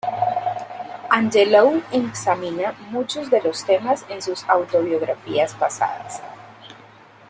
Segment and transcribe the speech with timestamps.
[1.11, 6.23] Angelou examina muchos de los temas en sus autobiografías pasadas.